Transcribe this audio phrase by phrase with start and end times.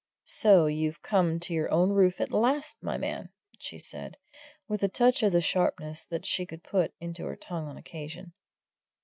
[0.25, 4.17] "So you've come to your own roof at last, my man!" she said,
[4.67, 8.33] with a touch of the sharpness that she could put into her tongue on occasion.